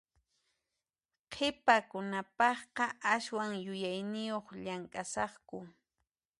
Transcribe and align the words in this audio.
Qhipakunapaqqa 1.31 2.85
aswan 3.13 3.51
yuyayniyuq 3.65 4.47
llamk'asaqku. 4.63 5.57